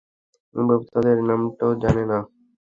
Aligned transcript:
মা-বাপ 0.55 0.81
তাদের 0.93 1.17
নামটাও 1.27 1.71
জানে 1.83 2.03
না। 2.05 2.19